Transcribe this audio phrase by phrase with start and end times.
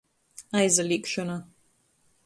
[0.61, 1.39] Aizalīgšona.